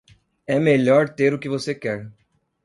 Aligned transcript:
É 0.47 0.57
melhor 0.57 1.09
ter 1.09 1.31
o 1.31 1.37
que 1.37 1.47
você 1.47 1.75
quer. 1.75 2.11